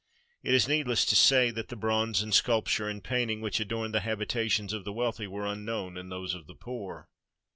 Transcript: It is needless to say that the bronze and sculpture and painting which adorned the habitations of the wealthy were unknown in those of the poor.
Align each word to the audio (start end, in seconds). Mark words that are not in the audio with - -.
It 0.41 0.55
is 0.55 0.67
needless 0.67 1.05
to 1.05 1.15
say 1.15 1.51
that 1.51 1.69
the 1.69 1.75
bronze 1.75 2.23
and 2.23 2.33
sculpture 2.33 2.89
and 2.89 3.03
painting 3.03 3.39
which 3.39 3.59
adorned 3.59 3.93
the 3.93 3.99
habitations 3.99 4.73
of 4.73 4.83
the 4.83 4.91
wealthy 4.91 5.27
were 5.27 5.45
unknown 5.45 5.95
in 5.95 6.09
those 6.09 6.33
of 6.33 6.47
the 6.47 6.55
poor. 6.55 7.07